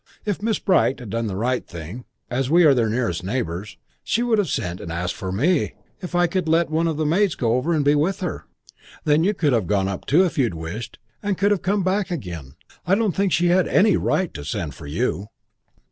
If 0.25 0.41
Miss 0.41 0.57
Bright 0.57 0.99
had 0.99 1.11
done 1.11 1.27
the 1.27 1.35
right 1.35 1.63
thing, 1.63 2.05
as 2.27 2.49
we 2.49 2.63
are 2.65 2.73
their 2.73 2.89
nearest 2.89 3.23
neighbors, 3.23 3.77
she 4.03 4.23
would 4.23 4.39
have 4.39 4.49
sent 4.49 4.81
and 4.81 4.91
asked 4.91 5.21
me 5.21 5.75
if 6.01 6.15
I 6.15 6.25
could 6.25 6.49
let 6.49 6.71
one 6.71 6.87
of 6.87 6.97
the 6.97 7.05
maids 7.05 7.35
go 7.35 7.53
over 7.53 7.71
and 7.71 7.85
be 7.85 7.93
with 7.93 8.19
her. 8.21 8.45
Then 9.03 9.23
you 9.23 9.35
could 9.35 9.53
have 9.53 9.67
gone 9.67 9.87
up 9.87 10.07
too 10.07 10.25
if 10.25 10.39
you'd 10.39 10.55
wished 10.55 10.97
and 11.21 11.37
could 11.37 11.51
have 11.51 11.61
come 11.61 11.83
back 11.83 12.09
again. 12.09 12.55
I 12.83 12.95
don't 12.95 13.15
think 13.15 13.31
she 13.31 13.49
had 13.49 13.67
any 13.67 13.95
right 13.95 14.33
to 14.33 14.43
send 14.43 14.73
for 14.73 14.87
you." 14.87 15.27